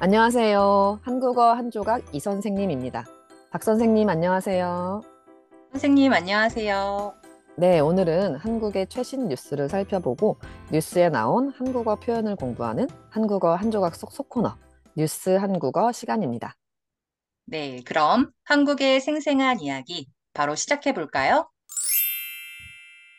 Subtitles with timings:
[0.00, 1.00] 안녕하세요.
[1.02, 3.04] 한국어 한 조각 이 선생님입니다.
[3.50, 5.02] 박 선생님, 안녕하세요.
[5.72, 7.14] 선생님, 안녕하세요.
[7.56, 10.38] 네, 오늘은 한국의 최신 뉴스를 살펴보고
[10.70, 14.54] 뉴스에 나온 한국어 표현을 공부하는 한국어 한 조각 쏙쏙 코너
[14.96, 16.54] 뉴스 한국어 시간입니다.
[17.46, 21.50] 네, 그럼 한국의 생생한 이야기 바로 시작해 볼까요?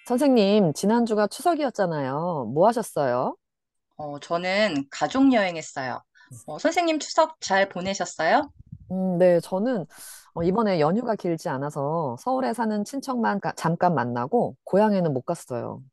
[0.05, 2.51] 선생님, 지난주가 추석이었잖아요.
[2.53, 3.35] 뭐 하셨어요?
[3.97, 6.01] 어, 저는 가족 여행했어요.
[6.47, 8.51] 어, 선생님 추석 잘 보내셨어요?
[8.91, 9.85] 음, 네, 저는
[10.33, 15.83] 어, 이번에 연휴가 길지 않아서 서울에 사는 친척만 가- 잠깐 만나고 고향에는 못 갔어요.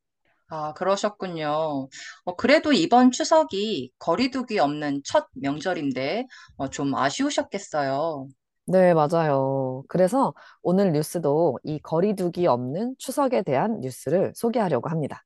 [0.49, 1.89] 아, 그러셨군요.
[2.25, 6.27] 어, 그래도 이번 추석이 거리두기 없는 첫 명절인데
[6.57, 8.29] 어, 좀 아쉬우셨겠어요.
[8.69, 9.85] 네, 맞아요.
[9.89, 15.25] 그래서 오늘 뉴스도 이 거리두기 없는 추석에 대한 뉴스를 소개하려고 합니다.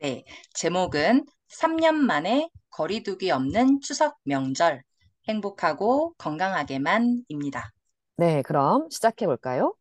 [0.00, 2.48] 네, 제목은 3년 만에
[2.80, 4.82] 거리두기 없는 추석 명절
[5.28, 7.72] 행복하고 건강하게만입니다.
[8.16, 9.74] 네, 그럼 시작해 볼까요?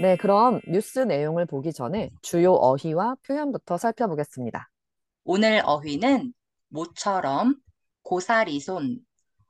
[0.00, 4.68] 네, 그럼 뉴스 내용을 보기 전에 주요 어휘와 표현부터 살펴보겠습니다.
[5.22, 6.34] 오늘 어휘는
[6.70, 7.54] 모처럼,
[8.02, 8.98] 고사리손,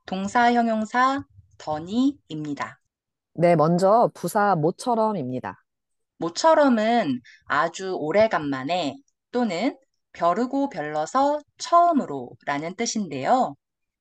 [0.04, 1.24] 동사 형용사
[1.56, 2.82] 더니입니다.
[3.32, 5.64] 네, 먼저 부사 모처럼입니다.
[6.18, 8.98] 모처럼은 아주 오래간만에
[9.30, 9.74] 또는
[10.12, 13.54] 벼르고 별러서 처음으로 라는 뜻인데요.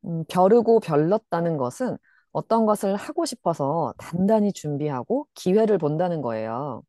[0.06, 1.98] 음, 벼르고 별렀다는 것은
[2.32, 6.84] 어떤 것을 하고 싶어서 단단히 준비하고 기회를 본다는 거예요.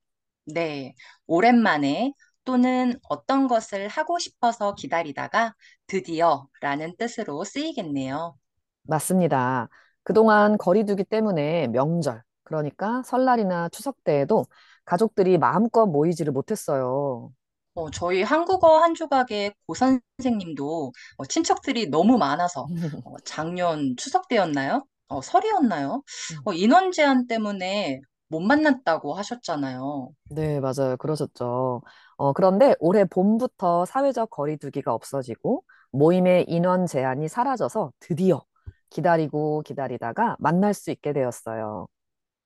[0.45, 0.95] 네,
[1.27, 2.13] 오랜만에
[2.45, 5.55] 또는 어떤 것을 하고 싶어서 기다리다가
[5.87, 8.37] 드디어 라는 뜻으로 쓰이겠네요.
[8.83, 9.69] 맞습니다.
[10.03, 14.47] 그동안 거리두기 때문에 명절, 그러니까 설날이나 추석 때에도
[14.85, 17.33] 가족들이 마음껏 모이지를 못했어요.
[17.75, 22.69] 어, 저희 한국어 한 조각의 고 선생님도 어, 친척들이 너무 많아서
[23.05, 24.85] 어, 작년 추석 때였나요?
[25.09, 26.03] 어, 설이었나요?
[26.45, 30.11] 어, 인원 제한 때문에 못 만났다고 하셨잖아요.
[30.31, 30.97] 네, 맞아요.
[30.99, 31.83] 그러셨죠.
[32.17, 38.43] 어, 그런데 올해 봄부터 사회적 거리두기가 없어지고 모임의 인원 제한이 사라져서 드디어
[38.89, 41.87] 기다리고 기다리다가 만날 수 있게 되었어요.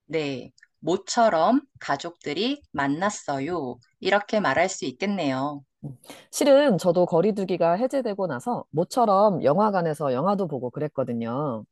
[0.07, 0.53] 네,
[0.87, 3.79] 모처럼 가족들이 만났어요.
[4.01, 5.63] 이렇게 말할 수 있겠네요.
[5.85, 5.97] 음.
[6.31, 11.65] 실은 저도 거리두기가 해제되고 나서 모처럼 영화관에서 영화도 보고 그랬거든요.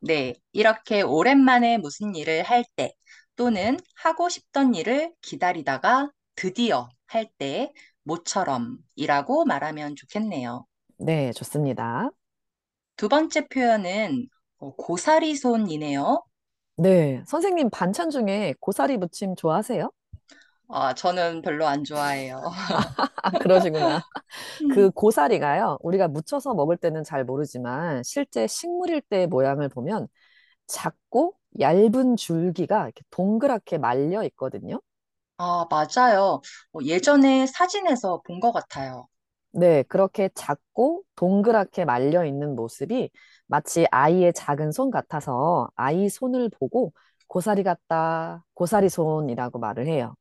[0.00, 2.94] 네, 이렇게 오랜만에 무슨 일을 할 때
[3.36, 7.72] 또는 하고 싶던 일을 기다리다가 드디어 할 때
[8.04, 10.66] 모처럼이라고 말하면 좋겠네요.
[10.98, 12.10] 네, 좋습니다.
[12.96, 16.22] 두 번째 표현은 어, 고사리손이네요.
[16.76, 19.90] 네, 선생님 반찬 중에 고사리 무침 좋아하세요?
[20.68, 22.42] 아, 저는 별로 안 좋아해요.
[23.22, 24.02] 아, 그러시구나.
[24.62, 24.68] 음.
[24.68, 30.08] 그 고사리가요, 우리가 무쳐서 먹을 때는 잘 모르지만 실제 식물일 때 모양을 보면
[30.68, 34.80] 작고 얇은 줄기가 이렇게 동그랗게 말려 있거든요.
[35.38, 36.40] 아, 맞아요.
[36.72, 39.08] 어, 예전에 사진에서 본 것 같아요.
[39.52, 43.10] 네, 그렇게 작고 동그랗게 말려 있는 모습이
[43.46, 46.92] 마치 아이의 작은 손 같아서 아이 손을 보고
[47.28, 50.14] 고사리 같다, 고사리 손이라고 말을 해요.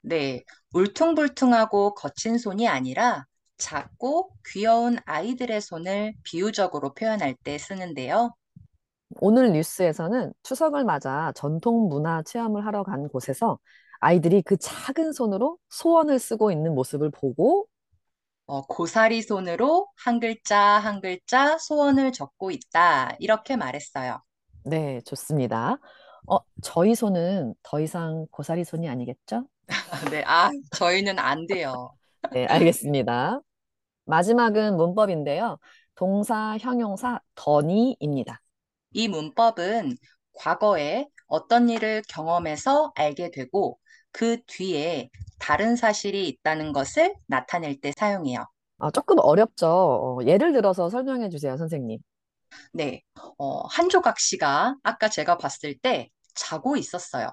[0.00, 0.42] 네,
[0.74, 3.24] 울퉁불퉁하고 거친 손이 아니라
[3.56, 8.34] 작고 귀여운 아이들의 손을 비유적으로 표현할 때 쓰는데요.
[9.20, 13.58] 오늘 뉴스에서는 추석을 맞아 전통 문화 체험을 하러 간 곳에서
[14.00, 17.66] 아이들이 그 작은 손으로 소원을 쓰고 있는 모습을 보고,
[18.52, 23.16] 어, 고사리 손으로 한 글자 한 글자 소원을 적고 있다.
[23.18, 24.22] 이렇게 말했어요.
[24.66, 25.78] 네, 좋습니다.
[26.28, 29.48] 어, 저희 손은 더 이상 고사리 손이 아니겠죠?
[30.12, 31.94] 네, 아, 저희는 안 돼요.
[32.30, 33.40] 네, 알겠습니다.
[34.04, 35.56] 마지막은 문법인데요.
[35.94, 38.42] 동사, 형용사, 더니입니다.
[38.90, 39.96] 이 문법은
[40.34, 43.78] 과거에 어떤 일을 경험해서 알게 되고
[44.10, 48.44] 그 뒤에 다른 사실이 있다는 것을 나타낼 때 사용해요.
[48.78, 49.66] 아, 조금 어렵죠?
[49.66, 52.00] 어, 예를 들어서 설명해 주세요, 선생님.
[52.74, 53.00] 네,
[53.38, 57.30] 어, 한조각 씨가 아까 제가 봤을 때 자고 있었어요.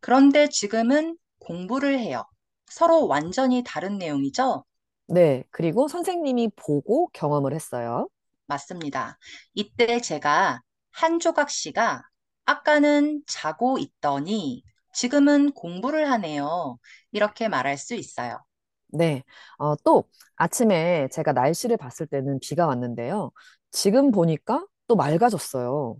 [0.00, 2.24] 그런데 지금은 공부를 해요.
[2.64, 4.64] 서로 완전히 다른 내용이죠?
[5.08, 8.08] 네, 그리고 선생님이 보고 경험을 했어요.
[8.46, 9.18] 맞습니다.
[9.52, 12.04] 이때 제가 한조각 씨가
[12.46, 14.62] 아까는 자고 있더니
[14.94, 16.78] 지금은 공부를 하네요.
[17.12, 18.44] 이렇게 말할 수 있어요.
[18.88, 19.24] 네,
[19.58, 20.04] 어, 또
[20.36, 23.32] 아침에 제가 날씨를 봤을 때는 비가 왔는데요.
[23.70, 25.96] 지금 보니까 또 맑아졌어요.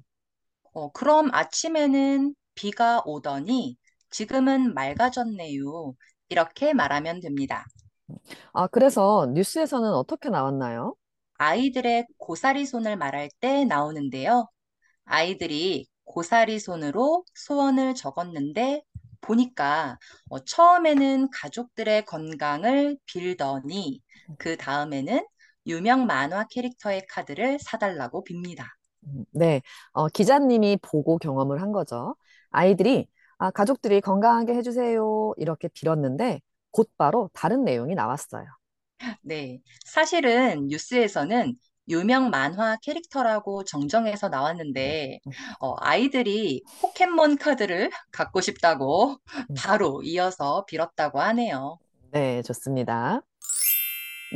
[0.73, 3.77] 어, 그럼 아침에는 비가 오더니
[4.11, 5.95] 지금은 맑아졌네요.
[6.29, 7.65] 이렇게 말하면 됩니다.
[8.53, 10.95] 아, 그래서 뉴스에서는 어떻게 나왔나요?
[11.39, 14.49] 아이들의 고사리 손을 말할 때 나오는데요.
[15.05, 18.83] 아이들이 고사리 손으로 소원을 적었는데
[19.21, 19.99] 보니까
[20.29, 24.01] 어, 처음에는 가족들의 건강을 빌더니
[24.39, 25.27] 그 다음에는
[25.67, 28.67] 유명 만화 캐릭터의 카드를 사달라고 빕니다.
[29.07, 29.63] 음, 네,
[29.93, 32.17] 어, 기자님이 보고 경험을 한 거죠.
[32.51, 33.09] 아이들이
[33.39, 36.41] 아, 가족들이 건강하게 해주세요 이렇게 빌었는데
[36.71, 38.47] 곧바로 다른 내용이 나왔어요.
[39.23, 39.61] 네.
[39.85, 41.55] 사실은 뉴스에서는
[41.89, 45.21] 유명 만화 캐릭터라고 정정해서 나왔는데,
[45.61, 49.17] 어, 아이들이 포켓몬 카드를 갖고 싶다고
[49.51, 51.79] 음, 바로 이어서 빌었다고 하네요.
[52.13, 53.21] 네, 좋습니다.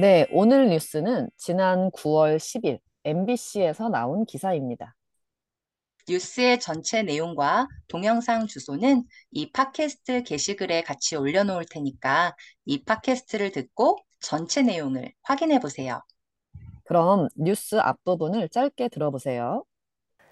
[0.01, 4.95] 네, 오늘 뉴스는 지난 9월 10일 MBC에서 나온 기사입니다.
[6.09, 12.35] 뉴스의 전체 내용과 동영상 주소는 이 팟캐스트 게시글에 같이 올려놓을 테니까
[12.65, 16.03] 이 팟캐스트를 듣고 전체 내용을 확인해 보세요.
[16.89, 19.63] 그럼 뉴스 앞부분을 짧게 들어보세요.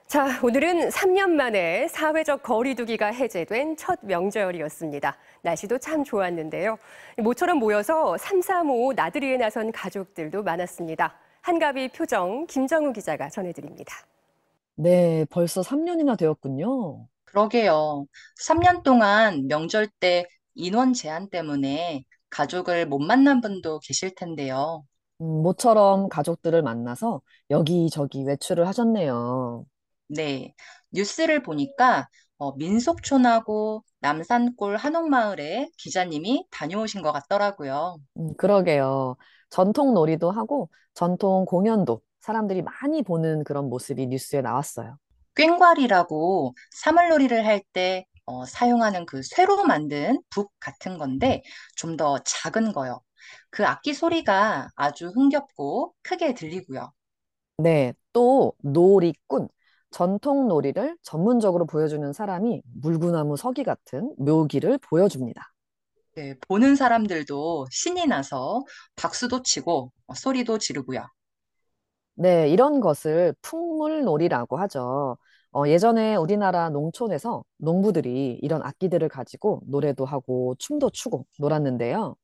[0.07, 5.19] 자, 오늘은 3년 만에 사회적 거리두기가 해제된 첫 명절이었습니다.
[5.43, 6.79] 날씨도 참 좋았는데요.
[7.19, 11.15] 모처럼 모여서 삼삼오오 나들이에 나선 가족들도 많았습니다.
[11.43, 13.95] 한가위 표정 김정우 기자가 전해드립니다.
[14.77, 17.07] 네, 벌써 3년이나 되었군요.
[17.25, 18.07] 그러게요.
[18.41, 20.25] 3년 동안 명절 때
[20.55, 24.87] 인원 제한 때문에 가족을 못 만난 분도 계실 텐데요.
[25.21, 29.67] 음, 모처럼 가족들을 만나서 여기저기 외출을 하셨네요.
[30.09, 30.55] 네.
[30.93, 32.09] 뉴스를 보니까
[32.39, 37.99] 어, 민속촌하고 남산골 한옥마을에 기자님이 다녀오신 것 같더라고요.
[38.19, 39.17] 음, 그러게요.
[39.51, 44.99] 전통 놀이도 하고 전통 공연도 사람들이 많이 보는 그런 모습이 뉴스에 나왔어요.
[45.35, 51.43] 꽹과리라고 사물놀이를 할때 어, 사용하는 그 쇠로 만든 북 같은 건데
[51.77, 53.01] 좀 더 작은 거요.
[53.51, 56.93] 그 악기 소리가 아주 흥겹고 크게 들리고요.
[57.59, 59.49] 네, 또 놀이꾼,
[59.91, 65.43] 전통 놀이를 전문적으로 보여주는 사람이 물구나무 서기 같은 묘기를 보여줍니다.
[66.15, 68.65] 네, 보는 사람들도 신이 나서
[68.97, 71.07] 박수도 치고 어, 소리도 지르고요.
[72.15, 75.19] 네, 이런 것을 풍물놀이라고 하죠.
[75.53, 82.17] 어, 예전에 우리나라 농촌에서 농부들이 이런 악기들을 가지고 노래도 하고 춤도 추고 놀았는데요.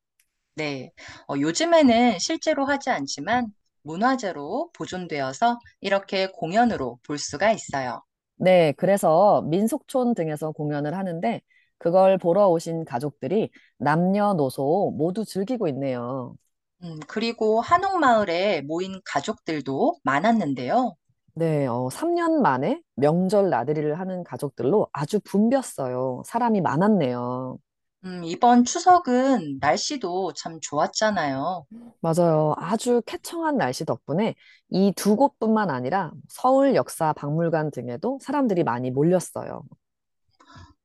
[0.54, 0.90] 네,
[1.28, 3.52] 어, 요즘에는 실제로 하지 않지만
[3.82, 8.02] 문화재로 보존되어서 이렇게 공연으로 볼 수가 있어요.
[8.36, 11.40] 네, 그래서 민속촌 등에서 공연을 하는데
[11.78, 16.36] 그걸 보러 오신 가족들이 남녀노소 모두 즐기고 있네요.
[16.84, 20.96] 음, 그리고 한옥마을에 모인 가족들도 많았는데요.
[21.34, 26.22] 네, 어, 3년 만에 명절 나들이를 하는 가족들로 아주 붐볐어요.
[26.26, 27.58] 사람이 많았네요.
[28.04, 31.66] 음, 이번 추석은 날씨도 참 좋았잖아요.
[32.00, 32.54] 맞아요.
[32.58, 34.34] 아주 쾌청한 날씨 덕분에
[34.70, 39.62] 이 두 곳뿐만 아니라 서울 역사 박물관 등에도 사람들이 많이 몰렸어요.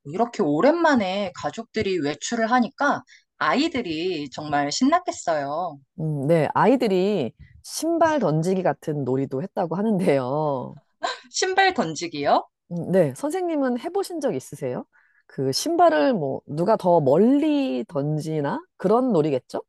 [0.05, 3.03] 이렇게 오랜만에 가족들이 외출을 하니까
[3.37, 5.77] 아이들이 정말 신났겠어요.
[5.99, 7.33] 음, 네, 아이들이
[7.63, 10.73] 신발 던지기 같은 놀이도 했다고 하는데요.
[11.31, 12.47] 신발 던지기요?
[12.71, 14.85] 음, 네, 선생님은 해보신 적 있으세요?
[15.27, 19.61] 그 신발을 뭐 누가 더 멀리 던지나 그런 놀이겠죠?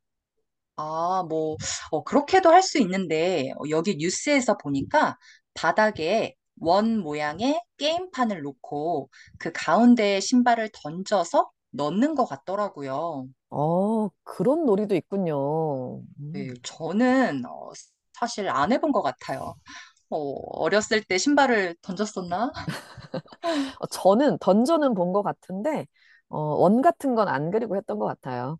[0.76, 1.56] 아, 뭐,
[1.90, 5.16] 어, 그렇게도 할 수 있는데, 어, 여기 뉴스에서 보니까
[5.54, 13.28] 바닥에 원 모양의 게임판을 놓고 그 가운데에 신발을 던져서 넣는 것 같더라고요.
[13.50, 16.02] 어, 그런 놀이도 있군요.
[16.32, 16.54] 네, 음.
[16.62, 17.70] 저는 어,
[18.14, 19.54] 사실 안 해본 것 같아요.
[20.10, 20.16] 어,
[20.64, 22.52] 어렸을 때 신발을 던졌었나?
[23.78, 25.86] 어, 저는 던전은 본것 같은데,
[26.28, 28.58] 어, 원 같은 건 안 그리고 했던 것 같아요.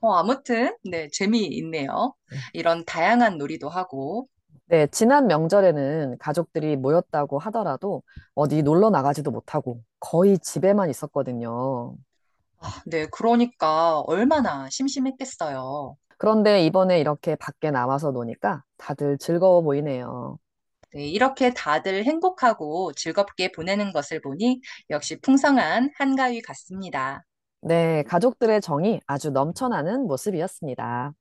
[0.00, 2.14] 어, 아무튼, 네, 재미있네요.
[2.30, 2.46] 네.
[2.52, 4.28] 이런 다양한 놀이도 하고,
[4.68, 8.02] 네, 지난 명절에는 가족들이 모였다고 하더라도
[8.34, 11.96] 어디 놀러 나가지도 못하고 거의 집에만 있었거든요.
[12.58, 15.96] 아, 네, 그러니까 얼마나 심심했겠어요.
[16.18, 20.38] 그런데 이번에 이렇게 밖에 나와서 노니까 다들 즐거워 보이네요.
[20.94, 27.24] 네, 이렇게 다들 행복하고 즐겁게 보내는 것을 보니 역시 풍성한 한가위 같습니다.
[27.60, 31.12] 네, 가족들의 정이 아주 넘쳐나는 모습이었습니다.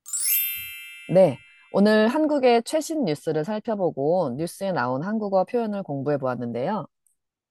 [1.14, 1.38] 네,
[1.72, 6.88] 오늘 한국의 최신 뉴스를 살펴보고 뉴스에 나온 한국어 표현을 공부해 보았는데요.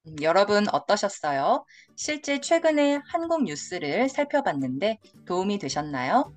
[0.07, 1.65] 음, 여러분 어떠셨어요?
[1.97, 6.33] 실제 최근에 한국 뉴스를 살펴봤는데 도움이 되셨나요?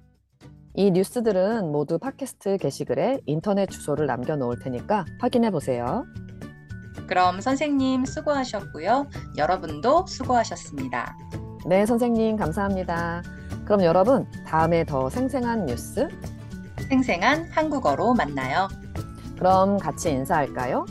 [0.78, 6.06] 이 뉴스들은 모두 팟캐스트 게시글에 인터넷 주소를 남겨놓을 테니까 확인해 보세요.
[7.08, 9.08] 그럼 선생님 수고하셨고요.
[9.38, 11.18] 여러분도 수고하셨습니다.
[11.66, 13.24] 네, 선생님, 감사합니다.
[13.66, 16.08] 그럼 여러분, 다음에 더 생생한 뉴스,
[16.88, 18.68] 생생한 한국어로 만나요.
[19.36, 20.86] 그럼 같이 인사할까요?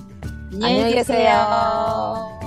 [0.55, 2.41] 안녕히 계세요.